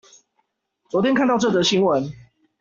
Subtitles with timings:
[0.89, 2.11] 昨天看到這則新聞